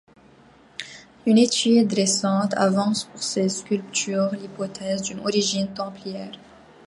[1.27, 6.31] Une étude récente avance pour ces sculptures l'hypothèse d'une origine templière.